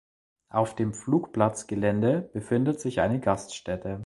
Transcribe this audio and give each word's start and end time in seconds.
Auf 0.49 0.73
dem 0.73 0.95
Flugplatzgelände 0.95 2.31
befindet 2.33 2.79
sich 2.81 3.01
eine 3.01 3.19
Gaststätte. 3.19 3.99